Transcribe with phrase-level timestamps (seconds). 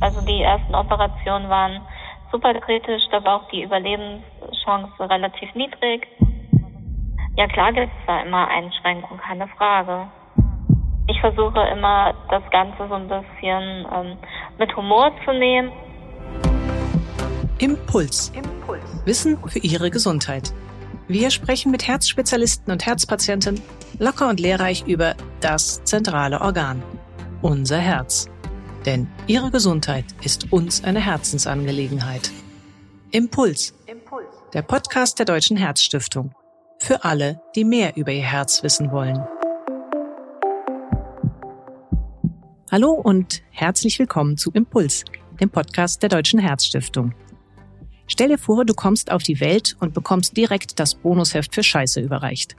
[0.00, 1.80] Also die ersten Operationen waren
[2.30, 6.06] super kritisch, da war auch die Überlebenschance relativ niedrig.
[7.36, 10.08] Ja klar gibt es da immer Einschränkungen, keine Frage.
[11.08, 14.18] Ich versuche immer das Ganze so ein bisschen ähm,
[14.58, 15.70] mit Humor zu nehmen.
[17.58, 18.32] Impuls.
[18.34, 19.02] Impuls.
[19.06, 20.52] Wissen für Ihre Gesundheit.
[21.08, 23.62] Wir sprechen mit Herzspezialisten und Herzpatienten
[23.98, 26.82] locker und lehrreich über das zentrale Organ,
[27.42, 28.28] unser Herz.
[28.86, 32.30] Denn Ihre Gesundheit ist uns eine Herzensangelegenheit.
[33.10, 33.74] Impuls.
[33.86, 34.24] Impuls.
[34.52, 36.32] Der Podcast der Deutschen Herzstiftung.
[36.78, 39.26] Für alle, die mehr über ihr Herz wissen wollen.
[42.70, 45.04] Hallo und herzlich willkommen zu Impuls,
[45.40, 47.12] dem Podcast der Deutschen Herzstiftung.
[48.06, 52.00] Stell dir vor, du kommst auf die Welt und bekommst direkt das Bonusheft für Scheiße
[52.00, 52.54] überreicht.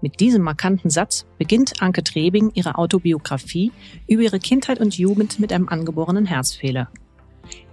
[0.00, 3.72] Mit diesem markanten Satz beginnt Anke Trebing ihre Autobiografie
[4.06, 6.88] über ihre Kindheit und Jugend mit einem angeborenen Herzfehler.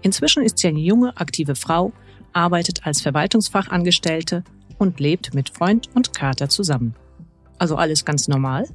[0.01, 1.93] Inzwischen ist sie eine junge, aktive Frau,
[2.33, 4.43] arbeitet als Verwaltungsfachangestellte
[4.77, 6.95] und lebt mit Freund und Kater zusammen.
[7.59, 8.67] Also alles ganz normal?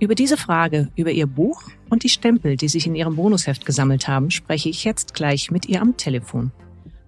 [0.00, 4.08] Über diese Frage, über ihr Buch und die Stempel, die sich in ihrem Bonusheft gesammelt
[4.08, 6.50] haben, spreche ich jetzt gleich mit ihr am Telefon.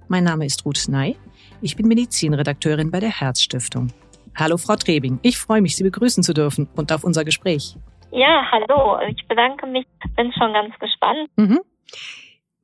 [0.06, 1.16] Mein Name ist Ruth Ney.
[1.60, 3.88] Ich bin Medizinredakteurin bei der Herzstiftung.
[4.36, 5.20] Hallo, Frau Trebing.
[5.22, 7.76] Ich freue mich, Sie begrüßen zu dürfen und auf unser Gespräch.
[8.10, 8.98] Ja, hallo.
[9.08, 9.86] Ich bedanke mich.
[10.16, 11.28] Bin schon ganz gespannt.
[11.36, 11.60] Mhm.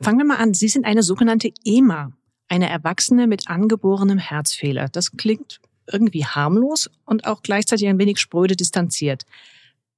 [0.01, 0.55] Fangen wir mal an.
[0.55, 2.13] Sie sind eine sogenannte EMA,
[2.49, 4.89] eine Erwachsene mit angeborenem Herzfehler.
[4.93, 5.61] Das klingt
[5.93, 9.25] irgendwie harmlos und auch gleichzeitig ein wenig spröde distanziert.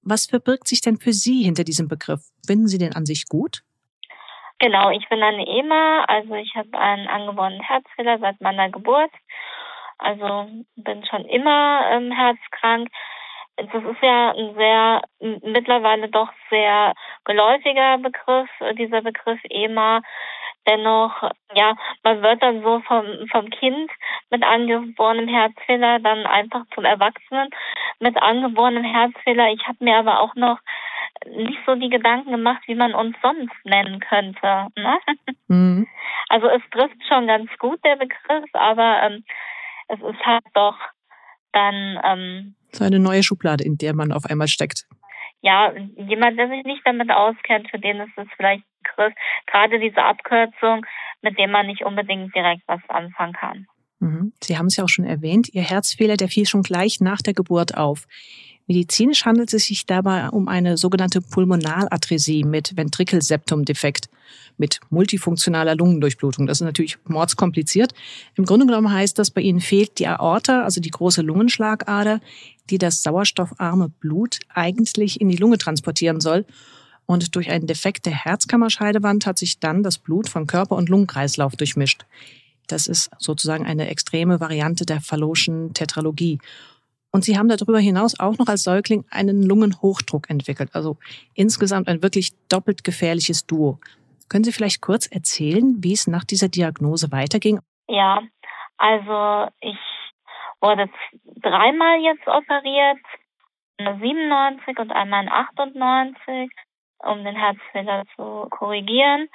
[0.02, 2.22] Was verbirgt sich denn für Sie hinter diesem Begriff?
[2.46, 3.62] Finden Sie den an sich gut?
[4.58, 9.10] Genau, ich bin eine EMA, also ich habe einen angeborenen Herzfehler seit meiner Geburt.
[10.02, 12.88] Also bin schon immer ähm, herzkrank.
[13.56, 20.00] Das ist ja ein sehr, mittlerweile doch sehr geläufiger Begriff, dieser Begriff EMA.
[20.66, 23.90] Dennoch, ja, man wird dann so vom, vom Kind
[24.30, 27.50] mit angeborenem Herzfehler dann einfach zum Erwachsenen
[27.98, 29.48] mit angeborenem Herzfehler.
[29.48, 30.58] Ich habe mir aber auch noch
[31.26, 34.68] nicht so die Gedanken gemacht, wie man uns sonst nennen könnte.
[34.76, 34.98] Ne?
[35.48, 35.86] Mhm.
[36.28, 39.24] Also es trifft schon ganz gut der Begriff, aber ähm,
[39.92, 40.76] es ist halt doch
[41.52, 44.86] dann ähm, so eine neue Schublade, in der man auf einmal steckt.
[45.42, 48.64] Ja, jemand, der sich nicht damit auskennt, für den ist es vielleicht
[49.46, 50.86] gerade diese Abkürzung,
[51.20, 53.66] mit dem man nicht unbedingt direkt was anfangen kann.
[53.98, 54.32] Mhm.
[54.42, 57.34] Sie haben es ja auch schon erwähnt, Ihr Herzfehler, der fiel schon gleich nach der
[57.34, 58.06] Geburt auf.
[58.66, 64.08] Medizinisch handelt es sich dabei um eine sogenannte Pulmonaladresie mit Ventrikelseptumdefekt,
[64.56, 66.46] mit multifunktionaler Lungendurchblutung.
[66.46, 67.92] Das ist natürlich mordskompliziert.
[68.34, 72.20] Im Grunde genommen heißt das, bei Ihnen fehlt die Aorta, also die große Lungenschlagader,
[72.70, 76.46] die das sauerstoffarme Blut eigentlich in die Lunge transportieren soll.
[77.06, 81.56] Und durch einen Defekt der Herzkammerscheidewand hat sich dann das Blut von Körper und Lungenkreislauf
[81.56, 82.06] durchmischt.
[82.68, 86.38] Das ist sozusagen eine extreme Variante der Fallotschen Tetralogie.
[87.10, 90.70] Und sie haben darüber hinaus auch noch als Säugling einen Lungenhochdruck entwickelt.
[90.72, 90.96] Also
[91.34, 93.78] insgesamt ein wirklich doppelt gefährliches Duo.
[94.32, 97.60] Können Sie vielleicht kurz erzählen, wie es nach dieser Diagnose weiterging?
[97.86, 98.22] Ja,
[98.78, 99.78] also ich
[100.62, 100.88] wurde
[101.42, 102.98] dreimal jetzt operiert,
[103.78, 106.50] 97 und einmal in 98,
[107.00, 109.28] um den Herzfehler zu korrigieren.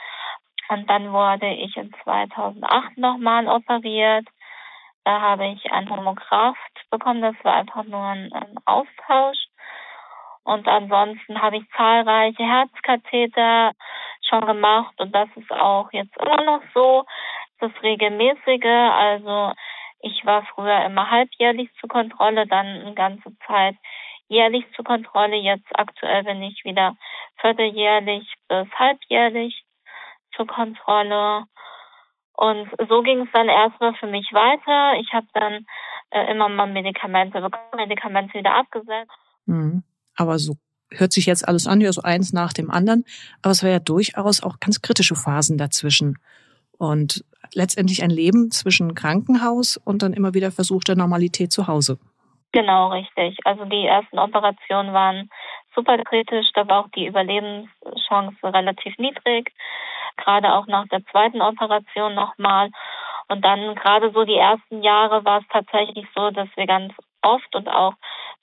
[0.69, 4.27] Und dann wurde ich in 2008 nochmal operiert
[5.07, 6.57] da habe ich ein Homograph
[6.91, 7.21] bekommen.
[7.21, 9.37] Das war einfach nur ein, ein Austausch.
[10.43, 13.71] Und ansonsten habe ich zahlreiche Herzkatheter
[14.27, 17.05] schon gemacht und das ist auch jetzt immer noch so.
[17.59, 19.53] Das regelmäßige, also
[19.99, 23.75] ich war früher immer halbjährlich zur Kontrolle, dann eine ganze Zeit
[24.27, 25.35] jährlich zur Kontrolle.
[25.37, 26.95] Jetzt aktuell bin ich wieder
[27.41, 29.63] vierteljährlich bis halbjährlich
[30.35, 31.45] zur Kontrolle.
[32.33, 34.99] Und so ging es dann erstmal für mich weiter.
[34.99, 35.65] Ich habe dann
[36.11, 39.11] äh, immer mal Medikamente bekommen, Medikamente wieder abgesetzt.
[39.45, 39.83] Mhm.
[40.15, 40.53] Aber so
[40.91, 43.03] hört sich jetzt alles an, ja, so eins nach dem anderen.
[43.41, 46.17] Aber es war ja durchaus auch ganz kritische Phasen dazwischen.
[46.77, 47.23] Und
[47.53, 51.97] letztendlich ein Leben zwischen Krankenhaus und dann immer wieder versuchter Normalität zu Hause.
[52.51, 53.37] Genau, richtig.
[53.45, 55.29] Also die ersten Operationen waren
[55.75, 59.51] super kritisch, da war auch die Überlebenschance relativ niedrig
[60.17, 62.69] gerade auch nach der zweiten Operation nochmal.
[63.29, 67.55] Und dann gerade so die ersten Jahre war es tatsächlich so, dass wir ganz oft
[67.55, 67.93] und auch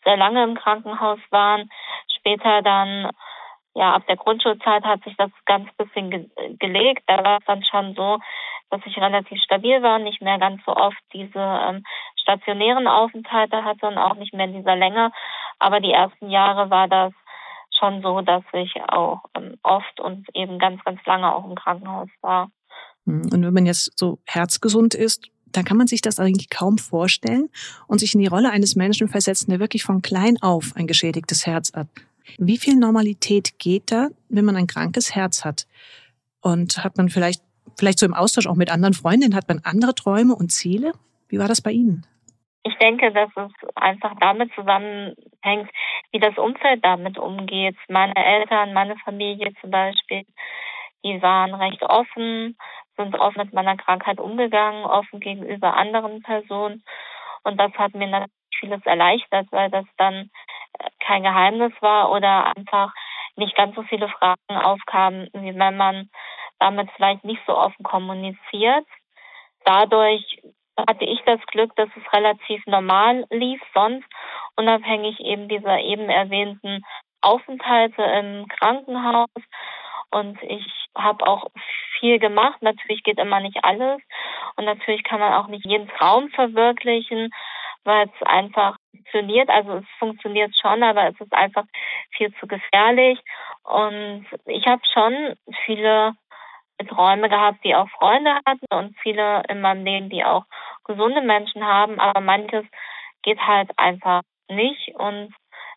[0.04, 1.70] sehr lange im Krankenhaus waren.
[2.18, 3.10] Später dann,
[3.74, 6.28] ja, ab der Grundschulzeit hat sich das ganz bisschen ge
[6.58, 7.02] gelegt.
[7.06, 8.18] Da war es dann schon so,
[8.70, 11.84] dass ich relativ stabil war, nicht mehr ganz so oft diese ähm,
[12.20, 15.12] stationären Aufenthalte hatte und auch nicht mehr in dieser Länge.
[15.58, 17.12] Aber die ersten Jahre war das
[17.78, 22.08] schon so, dass ich auch ähm, oft und eben ganz, ganz lange auch im Krankenhaus
[22.20, 22.48] war.
[23.06, 26.78] Hm, und wenn man jetzt so herzgesund ist, dann kann man sich das eigentlich kaum
[26.78, 27.48] vorstellen
[27.86, 31.46] und sich in die Rolle eines Menschen versetzen, der wirklich von klein auf ein geschädigtes
[31.46, 31.88] Herz hat.
[32.38, 35.66] Wie viel Normalität geht da, wenn man ein krankes Herz hat?
[36.40, 37.42] Und hat man vielleicht,
[37.78, 40.92] vielleicht so im Austausch auch mit anderen Freundinnen, hat man andere Träume und Ziele?
[41.28, 42.06] Wie war das bei Ihnen?
[42.66, 45.70] Ich denke, dass es einfach damit zusammenhängt,
[46.12, 47.76] wie das Umfeld damit umgeht.
[47.88, 50.24] Meine Eltern, meine Familie zum Beispiel,
[51.04, 52.56] die waren recht offen,
[52.96, 56.84] sind offen mit meiner Krankheit umgegangen, offen gegenüber anderen Personen.
[57.42, 60.30] Und das hat mir natürlich vieles erleichtert, weil das dann
[60.78, 62.92] äh, kein Geheimnis war oder einfach
[63.36, 66.08] nicht ganz so viele Fragen aufkamen, wie wenn man
[66.58, 68.86] damit vielleicht nicht so offen kommuniziert.
[69.64, 70.42] Dadurch
[70.76, 74.06] hatte ich das Glück, dass es relativ normal lief, sonst
[74.56, 76.84] unabhängig eben dieser eben erwähnten
[77.20, 79.28] Aufenthalte im Krankenhaus.
[80.14, 80.64] Und ich
[80.96, 81.48] habe auch
[81.98, 82.62] viel gemacht.
[82.62, 84.00] Natürlich geht immer nicht alles.
[84.56, 87.30] Und natürlich kann man auch nicht jeden Traum verwirklichen,
[87.84, 89.48] weil es einfach funktioniert.
[89.48, 91.64] Also es funktioniert schon, aber es ist einfach
[92.16, 93.18] viel zu gefährlich.
[93.64, 95.34] Und ich habe schon
[95.64, 96.12] viele
[96.88, 100.44] Träume gehabt, die auch Freunde hatten und viele in meinem Leben, die auch
[100.84, 102.64] gesunde Menschen haben, aber manches
[103.22, 105.34] geht halt einfach nicht und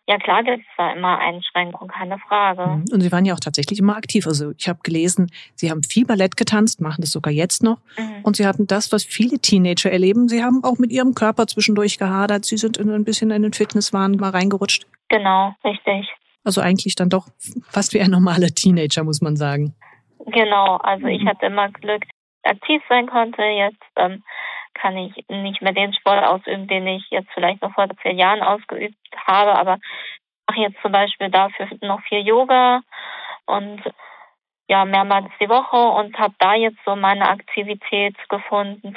[0.08, 2.66] ja, klar gibt es da immer Einschränkungen, keine Frage.
[2.66, 2.84] Mhm.
[2.90, 4.26] Und Sie waren ja auch tatsächlich immer aktiv.
[4.26, 7.76] Also ich habe gelesen, Sie haben viel Ballett getanzt, machen das sogar jetzt noch.
[7.98, 8.22] Mhm.
[8.22, 10.28] Und Sie hatten das, was viele Teenager erleben.
[10.28, 12.46] Sie haben auch mit Ihrem Körper zwischendurch gehadert.
[12.46, 14.86] Sie sind ein bisschen in den Fitnesswahn mal reingerutscht.
[15.10, 16.08] Genau, richtig.
[16.42, 17.26] Also eigentlich dann doch
[17.68, 19.74] fast wie ein normaler Teenager, muss man sagen.
[20.24, 21.28] Genau, also ich mhm.
[21.28, 22.04] hatte immer Glück,
[22.44, 23.42] aktiv sein konnte.
[23.42, 24.22] Jetzt ähm,
[24.80, 28.42] kann ich nicht mehr den Sport ausüben, den ich jetzt vielleicht noch vor zehn Jahren
[28.42, 28.96] ausgeübt
[29.26, 29.78] habe, aber
[30.48, 32.80] mache jetzt zum Beispiel dafür noch viel Yoga
[33.46, 33.82] und
[34.68, 38.96] ja mehrmals die Woche und habe da jetzt so meine Aktivität gefunden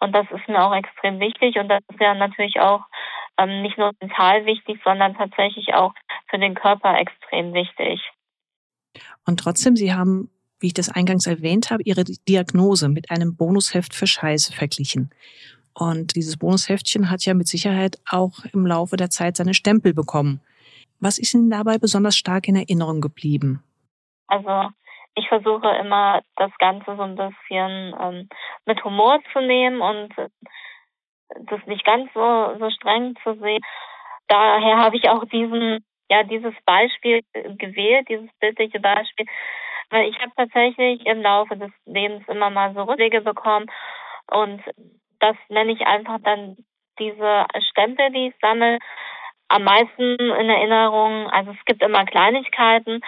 [0.00, 2.82] und das ist mir auch extrem wichtig und das ist ja natürlich auch
[3.38, 5.92] ähm, nicht nur mental wichtig, sondern tatsächlich auch
[6.28, 8.00] für den Körper extrem wichtig.
[9.26, 10.30] Und trotzdem, Sie haben
[10.60, 15.10] wie ich das eingangs erwähnt habe, ihre Diagnose mit einem Bonusheft für Scheiße verglichen.
[15.74, 20.40] Und dieses Bonusheftchen hat ja mit Sicherheit auch im Laufe der Zeit seine Stempel bekommen.
[21.00, 23.62] Was ist Ihnen dabei besonders stark in Erinnerung geblieben?
[24.26, 24.68] Also
[25.14, 28.28] ich versuche immer das Ganze so ein bisschen ähm,
[28.66, 30.14] mit Humor zu nehmen und
[31.46, 33.60] das nicht ganz so, so streng zu sehen.
[34.28, 39.26] Daher habe ich auch diesen, ja, dieses Beispiel gewählt, dieses bildliche Beispiel,
[39.90, 43.66] weil ich habe tatsächlich im Laufe des Lebens immer mal so Rückwege bekommen
[44.30, 44.62] und
[45.18, 46.56] das nenne ich einfach dann
[46.98, 48.78] diese Stempel, die ich sammle,
[49.48, 51.28] am meisten in Erinnerung.
[51.30, 53.00] Also es gibt immer Kleinigkeiten,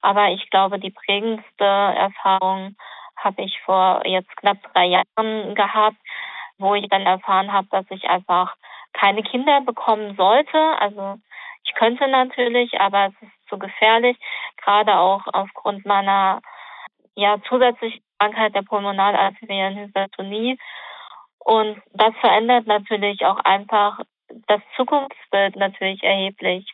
[0.00, 2.76] aber ich glaube, die prägendste Erfahrung
[3.16, 5.96] habe ich vor jetzt knapp drei Jahren gehabt,
[6.58, 8.56] wo ich dann erfahren habe, dass ich einfach
[8.94, 10.58] keine Kinder bekommen sollte.
[10.80, 11.16] Also
[11.64, 14.16] ich könnte natürlich, aber es ist zu gefährlich,
[14.64, 16.40] gerade auch aufgrund meiner
[17.14, 20.58] ja zusätzlichen Krankheit der pulmonalarteriellen Hypertonie.
[21.40, 24.00] Und das verändert natürlich auch einfach
[24.46, 26.66] das Zukunftsbild natürlich erheblich.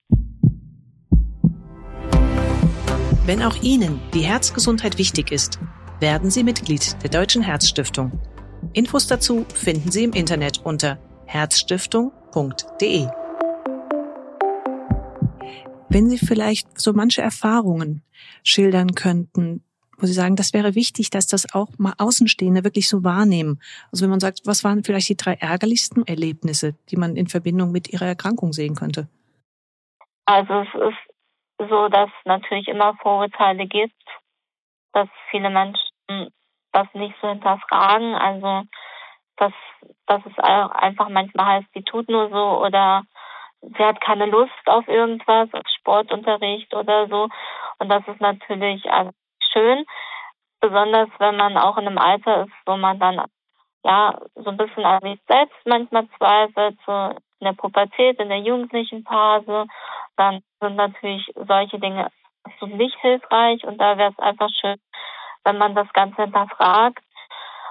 [3.24, 5.58] Wenn auch Ihnen die Herzgesundheit wichtig ist,
[5.98, 8.12] werden Sie Mitglied der Deutschen Herzstiftung.
[8.72, 13.25] Infos dazu finden Sie im Internet unter herzstiftung.de.
[15.88, 18.02] Wenn Sie vielleicht so manche Erfahrungen
[18.42, 19.62] schildern könnten,
[19.98, 23.60] wo Sie sagen, das wäre wichtig, dass das auch mal Außenstehende wirklich so wahrnehmen.
[23.90, 27.72] Also wenn man sagt, was waren vielleicht die drei ärgerlichsten Erlebnisse, die man in Verbindung
[27.72, 29.08] mit Ihrer Erkrankung sehen könnte?
[30.26, 33.94] Also es ist so, dass es natürlich immer Vorurteile gibt,
[34.92, 35.80] dass viele Menschen
[36.72, 38.14] das nicht so hinterfragen.
[38.14, 38.68] Also
[39.36, 39.52] dass,
[40.06, 43.04] dass es einfach manchmal heißt, die tut nur so oder
[43.76, 47.28] sie hat keine Lust auf irgendwas, auf Sportunterricht oder so.
[47.78, 48.82] Und das ist natürlich
[49.52, 49.84] schön,
[50.60, 53.24] besonders wenn man auch in einem Alter ist, wo man dann
[53.84, 58.38] ja so ein bisschen an sich selbst manchmal zweifelt, so in der Pubertät, in der
[58.38, 59.66] jugendlichen Phase,
[60.16, 62.10] dann sind natürlich solche Dinge
[62.60, 64.76] so nicht hilfreich und da wäre es einfach schön,
[65.44, 67.04] wenn man das Ganze hinterfragt.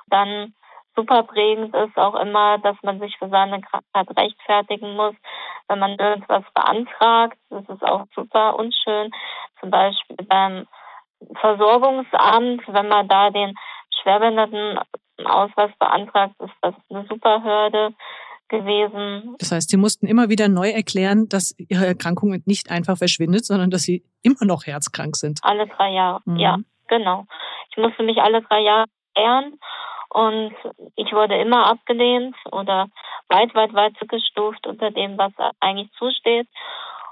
[0.08, 0.54] Dann
[0.96, 5.16] super prägend ist auch immer, dass man sich für seine Krankheit rechtfertigen muss,
[5.68, 7.38] wenn man irgendwas beantragt.
[7.50, 9.12] Das ist auch super unschön.
[9.60, 10.68] Zum Beispiel beim
[11.40, 13.54] Versorgungsamt, wenn man da den
[14.02, 17.94] Schwerbehindertenausweis beantragt, ist das eine super Hürde
[18.50, 19.36] gewesen.
[19.40, 23.72] Das heißt, Sie mussten immer wieder neu erklären, dass Ihre Erkrankung nicht einfach verschwindet, sondern
[23.72, 25.40] dass Sie immer noch herzkrank sind.
[25.42, 26.38] Alle drei Jahre, mhm.
[26.38, 26.58] ja,
[26.88, 27.26] genau.
[27.72, 29.60] Ich musste mich alle drei Jahre ehren
[30.16, 30.56] und
[30.96, 32.88] ich wurde immer abgelehnt oder
[33.28, 36.48] weit, weit, weit zugestuft unter dem, was eigentlich zusteht.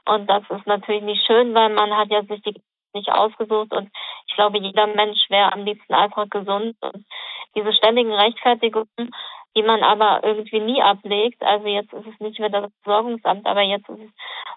[0.05, 2.61] Und das ist natürlich nicht schön, weil man hat ja sich die
[2.93, 3.89] nicht ausgesucht und
[4.27, 7.05] ich glaube, jeder Mensch wäre am liebsten einfach gesund und
[7.55, 9.11] diese ständigen Rechtfertigungen,
[9.55, 11.43] die man aber irgendwie nie ablegt.
[11.43, 14.11] Also jetzt ist es nicht mehr das Versorgungsamt, aber jetzt ist es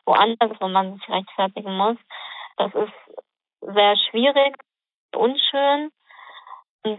[0.05, 1.97] woanders, wo man sich rechtfertigen muss.
[2.59, 2.93] Das ist
[3.61, 4.57] sehr schwierig,
[5.15, 5.91] unschön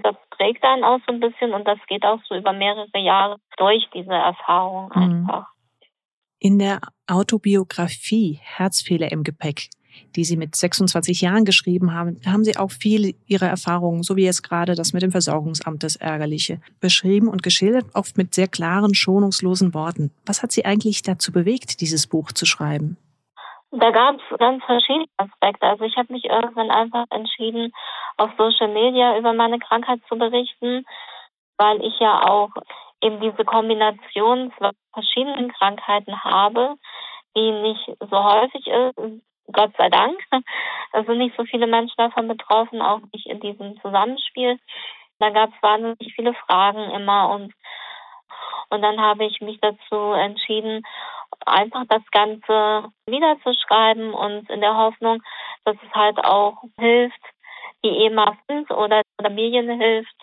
[0.03, 3.37] das prägt einen auch so ein bisschen und das geht auch so über mehrere Jahre
[3.57, 5.01] durch diese Erfahrung mhm.
[5.01, 5.47] einfach.
[6.39, 9.69] In der Autobiografie Herzfehler im Gepäck,
[10.15, 14.25] die Sie mit 26 Jahren geschrieben haben, haben Sie auch viel Ihrer Erfahrungen, so wie
[14.25, 18.93] jetzt gerade das mit dem Versorgungsamt, das Ärgerliche, beschrieben und geschildert, oft mit sehr klaren,
[18.93, 20.11] schonungslosen Worten.
[20.25, 22.97] Was hat Sie eigentlich dazu bewegt, dieses Buch zu schreiben?
[23.71, 25.67] Da gab es ganz verschiedene Aspekte.
[25.67, 27.73] Also ich habe mich irgendwann einfach entschieden,
[28.17, 30.85] auf Social Media über meine Krankheit zu berichten,
[31.57, 32.49] weil ich ja auch
[33.01, 36.75] eben diese Kombination von verschiedenen Krankheiten habe,
[37.35, 39.21] die nicht so häufig ist,
[39.51, 40.17] Gott sei Dank.
[40.93, 44.59] Da sind nicht so viele Menschen davon betroffen, auch nicht in diesem Zusammenspiel.
[45.19, 47.53] Da gab es wahnsinnig viele Fragen immer und
[48.69, 50.83] und dann habe ich mich dazu entschieden,
[51.45, 55.21] einfach das Ganze niederzuschreiben und in der Hoffnung,
[55.65, 57.21] dass es halt auch hilft,
[57.83, 58.37] die EMAs
[58.69, 60.15] oder Familien hilft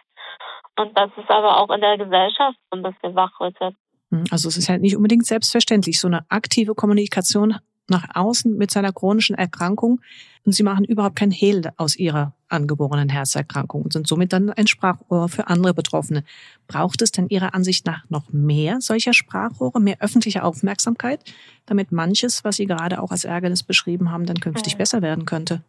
[0.78, 3.74] und dass es aber auch in der Gesellschaft ein bisschen wachrüttet.
[4.10, 6.00] Hm, also es ist halt nicht unbedingt selbstverständlich.
[6.00, 10.00] So eine aktive Kommunikation nach außen mit seiner chronischen Erkrankung
[10.44, 14.66] und sie machen überhaupt kein Hehl aus ihrer angeborenen Herzerkrankung und sind somit dann ein
[14.66, 16.24] Sprachrohr für andere Betroffene.
[16.68, 21.20] Braucht es denn Ihrer Ansicht nach noch mehr solcher Sprachrohre, mehr öffentliche Aufmerksamkeit,
[21.66, 24.78] damit manches, was Sie gerade auch als Ärgernis beschrieben haben, dann künftig mhm.
[24.78, 25.62] besser werden könnte?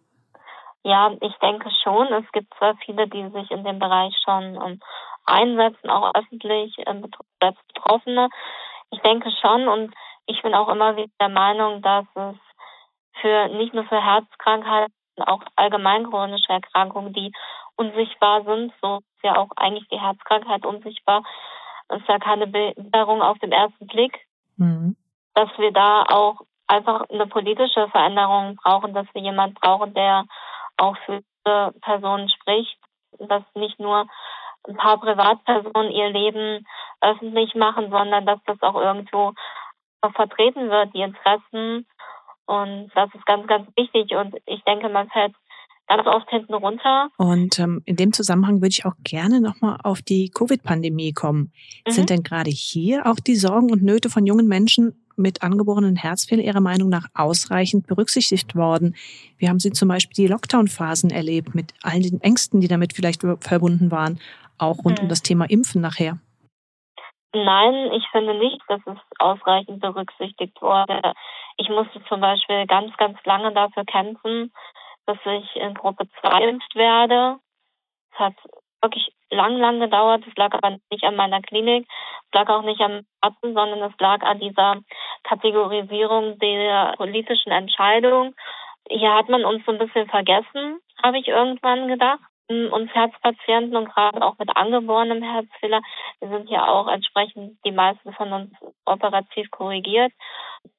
[0.84, 2.08] Ja, ich denke schon.
[2.14, 4.80] Es gibt zwar viele, die sich in dem Bereich schon um, ähm,
[5.26, 8.30] einsetzen, auch öffentlich ähm, als Betroffene.
[8.92, 9.94] Ich denke schon und
[10.28, 12.36] ich bin auch immer wieder der Meinung, dass es
[13.22, 14.94] für nicht nur für Herzkrankheiten,
[15.26, 17.32] auch allgemein chronische Erkrankungen, die
[17.76, 21.24] unsichtbar sind, so ist ja auch eigentlich die Herzkrankheit unsichtbar,
[21.90, 24.20] ist ja keine Behinderung auf den ersten Blick,
[24.58, 24.96] mhm.
[25.34, 30.26] dass wir da auch einfach eine politische Veränderung brauchen, dass wir jemanden brauchen, der
[30.78, 32.78] auch für diese Personen spricht,
[33.20, 34.08] dass nicht nur
[34.68, 36.66] ein paar Privatpersonen ihr Leben
[37.02, 39.34] öffentlich machen, sondern dass das auch irgendwo
[40.14, 41.86] vertreten wird, die Interessen.
[42.46, 44.16] Und das ist ganz, ganz wichtig.
[44.16, 45.34] Und ich denke, man fällt
[45.88, 47.10] ganz oft hinten runter.
[47.18, 51.52] Und ähm, in dem Zusammenhang würde ich auch gerne nochmal auf die Covid-Pandemie kommen.
[51.88, 51.92] Mhm.
[51.92, 56.46] Sind denn gerade hier auch die Sorgen und Nöte von jungen Menschen mit angeborenen Herzfehlern
[56.46, 58.96] Ihrer Meinung nach ausreichend berücksichtigt worden?
[59.38, 63.24] Wie haben Sie zum Beispiel die Lockdown-Phasen erlebt mit all den Ängsten, die damit vielleicht
[63.40, 64.20] verbunden waren,
[64.58, 65.04] auch rund mhm.
[65.04, 66.20] um das Thema Impfen nachher?
[67.36, 71.14] Nein, ich finde nicht, dass es ausreichend berücksichtigt wurde.
[71.58, 74.54] Ich musste zum Beispiel ganz, ganz lange dafür kämpfen,
[75.06, 77.40] dass ich in Gruppe 2 impft werde.
[78.14, 78.36] Es hat
[78.82, 80.24] wirklich lang, lang gedauert.
[80.26, 84.00] Es lag aber nicht an meiner Klinik, es lag auch nicht am Arzt, sondern es
[84.00, 84.78] lag an dieser
[85.24, 88.34] Kategorisierung der politischen Entscheidung.
[88.88, 93.90] Hier hat man uns so ein bisschen vergessen, habe ich irgendwann gedacht uns Herzpatienten und
[93.90, 95.82] gerade auch mit angeborenem Herzfehler,
[96.20, 98.52] wir sind ja auch entsprechend die meisten von uns
[98.86, 100.12] operativ korrigiert.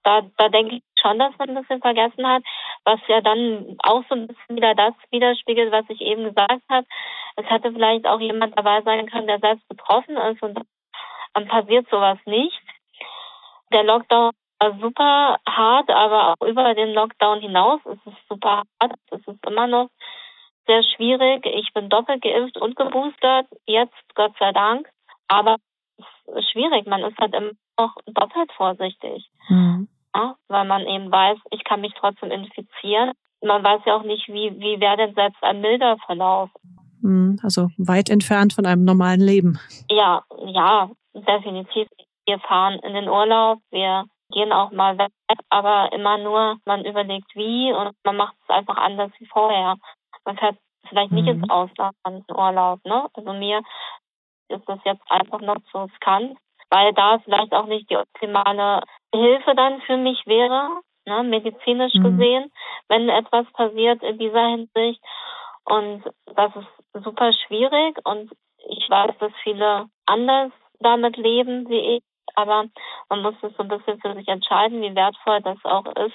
[0.04, 2.42] Da, da denke ich schon, dass man ein bisschen vergessen hat,
[2.84, 6.86] was ja dann auch so ein bisschen wieder das widerspiegelt, was ich eben gesagt habe.
[7.36, 10.58] Es hätte vielleicht auch jemand dabei sein können, der selbst betroffen ist und
[11.34, 12.60] dann passiert sowas nicht.
[13.72, 14.30] Der Lockdown
[14.60, 18.94] war super hart, aber auch über den Lockdown hinaus ist es super hart.
[19.10, 19.88] Es ist immer noch
[20.66, 21.46] sehr schwierig.
[21.46, 24.88] Ich bin doppelt geimpft und geboostert, jetzt Gott sei Dank.
[25.28, 25.56] Aber
[25.98, 26.86] es ist schwierig.
[26.86, 29.28] Man ist halt immer noch doppelt vorsichtig.
[29.48, 29.88] Mhm.
[30.14, 33.12] Ja, weil man eben weiß, ich kann mich trotzdem infizieren.
[33.42, 36.50] Man weiß ja auch nicht, wie, wie wäre denn selbst ein milder Verlauf.
[37.02, 37.38] Mhm.
[37.42, 39.58] Also weit entfernt von einem normalen Leben.
[39.90, 41.88] Ja, ja, definitiv.
[42.24, 45.12] Wir fahren in den Urlaub, wir gehen auch mal weg,
[45.50, 49.76] aber immer nur, man überlegt wie und man macht es einfach anders wie vorher.
[50.26, 50.56] Man fährt
[50.88, 51.42] vielleicht nicht mhm.
[51.42, 53.08] ins Ausland in Urlaub, ne?
[53.14, 53.62] Also mir
[54.48, 56.36] ist das jetzt einfach noch zu riskant,
[56.70, 58.82] weil da vielleicht auch nicht die optimale
[59.14, 60.68] Hilfe dann für mich wäre,
[61.06, 62.02] ne, medizinisch mhm.
[62.02, 62.52] gesehen,
[62.88, 65.02] wenn etwas passiert in dieser Hinsicht.
[65.64, 66.04] Und
[66.34, 68.30] das ist super schwierig und
[68.68, 72.02] ich weiß, dass viele anders damit leben wie ich,
[72.34, 72.66] aber
[73.08, 76.14] man muss es so ein bisschen für sich entscheiden, wie wertvoll das auch ist,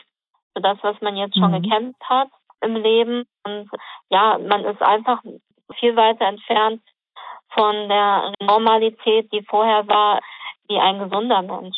[0.54, 1.64] für das, was man jetzt schon mhm.
[1.64, 2.30] gekämpft hat
[2.62, 3.24] im Leben.
[3.44, 3.70] Und
[4.10, 5.22] ja, man ist einfach
[5.80, 6.82] viel weiter entfernt
[7.54, 10.20] von der Normalität, die vorher war,
[10.68, 11.78] wie ein gesunder Mensch.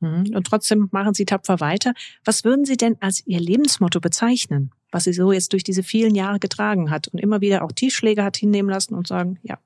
[0.00, 0.36] Mhm.
[0.36, 1.92] Und trotzdem machen Sie tapfer weiter.
[2.24, 6.14] Was würden Sie denn als Ihr Lebensmotto bezeichnen, was Sie so jetzt durch diese vielen
[6.14, 9.58] Jahre getragen hat und immer wieder auch Tiefschläge hat hinnehmen lassen und sagen, ja,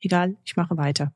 [0.00, 1.12] egal, ich mache weiter?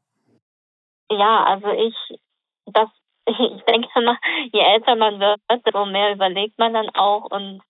[1.10, 2.18] Ja, also ich,
[2.66, 2.88] das,
[3.26, 4.18] ich denke immer,
[4.52, 7.62] je älter man wird, desto mehr überlegt man dann auch und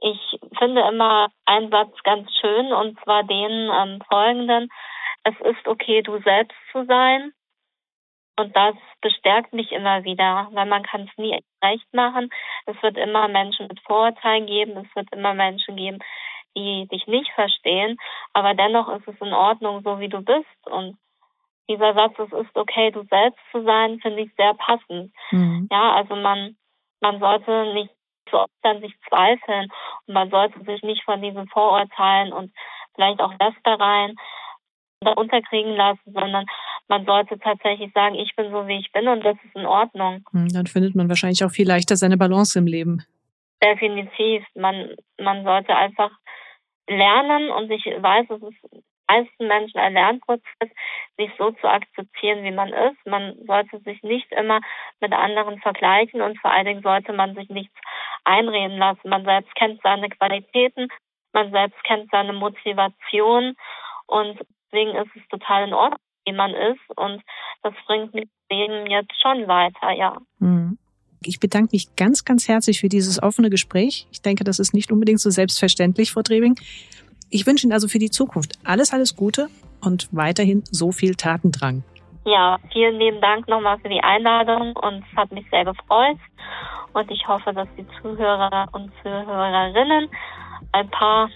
[0.00, 4.68] ich finde immer einen Satz ganz schön und zwar den ähm, folgenden.
[5.24, 7.32] Es ist okay, du selbst zu sein
[8.38, 12.30] und das bestärkt mich immer wieder, weil man kann es nie recht machen.
[12.64, 15.98] Es wird immer Menschen mit Vorurteilen geben, es wird immer Menschen geben,
[16.56, 17.96] die dich nicht verstehen,
[18.32, 20.66] aber dennoch ist es in Ordnung, so wie du bist.
[20.66, 20.96] Und
[21.68, 25.12] dieser Satz, es ist okay, du selbst zu sein, finde ich sehr passend.
[25.30, 25.68] Mhm.
[25.70, 26.56] Ja, also man,
[27.00, 27.94] man sollte nicht
[28.30, 29.68] zu oft an sich zweifeln
[30.06, 32.52] und man sollte sich nicht von diesen Vorurteilen und
[32.94, 34.16] vielleicht auch Lästereien
[35.16, 36.44] unterkriegen lassen, sondern
[36.88, 40.24] man sollte tatsächlich sagen, ich bin so, wie ich bin und das ist in Ordnung.
[40.32, 43.04] Hm, dann findet man wahrscheinlich auch viel leichter seine Balance im Leben.
[43.62, 44.44] Definitiv.
[44.54, 46.10] Man, man sollte einfach
[46.88, 50.70] lernen und ich weiß, es ist meisten Menschen ein Lernprozess,
[51.16, 53.06] sich so zu akzeptieren, wie man ist.
[53.06, 54.60] Man sollte sich nicht immer
[55.00, 57.74] mit anderen vergleichen und vor allen Dingen sollte man sich nichts
[58.24, 59.08] einreden lassen.
[59.08, 60.88] Man selbst kennt seine Qualitäten,
[61.32, 63.54] man selbst kennt seine Motivation
[64.06, 67.22] und deswegen ist es total in Ordnung, wie man ist und
[67.62, 70.16] das bringt mich Leben jetzt schon weiter, ja.
[70.38, 70.78] Mhm.
[71.22, 74.06] Ich bedanke mich ganz, ganz herzlich für dieses offene Gespräch.
[74.10, 76.54] Ich denke, das ist nicht unbedingt so selbstverständlich, Frau Trebing.
[77.30, 79.48] Ich wünsche Ihnen also für die Zukunft alles, alles Gute
[79.80, 81.84] und weiterhin so viel Tatendrang.
[82.26, 86.18] Ja, vielen lieben Dank nochmal für die Einladung und es hat mich sehr gefreut.
[86.92, 90.08] Und ich hoffe, dass die Zuhörer und Zuhörerinnen
[90.72, 91.30] ein paar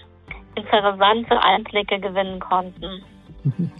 [0.55, 3.03] interessante Einblicke gewinnen konnten.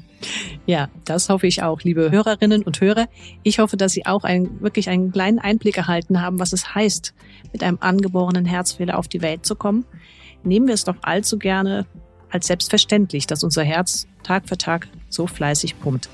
[0.65, 3.07] Ja, das hoffe ich auch, liebe Hörerinnen und Hörer.
[3.44, 7.13] Ich hoffe, dass Sie auch einen, wirklich einen kleinen Einblick erhalten haben, was es heißt,
[7.53, 9.85] mit einem angeborenen Herzfehler auf die Welt zu kommen.
[10.44, 11.85] Nehmen wir es doch allzu gerne
[12.29, 16.09] als selbstverständlich, dass unser Herz Tag für Tag so fleißig pumpt.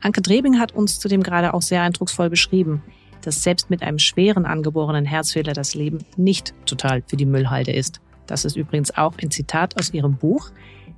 [0.00, 2.82] Anke Drebing hat uns zudem gerade auch sehr eindrucksvoll beschrieben,
[3.22, 8.00] dass selbst mit einem schweren angeborenen Herzfehler das Leben nicht total für die Müllhalde ist.
[8.26, 10.50] Das ist übrigens auch ein Zitat aus ihrem Buch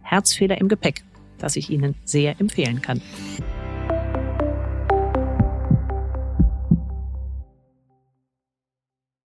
[0.03, 1.05] Herzfehler im Gepäck
[1.38, 3.01] das ich Ihnen sehr empfehlen kann.